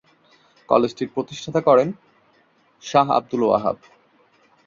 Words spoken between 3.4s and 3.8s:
Wahab.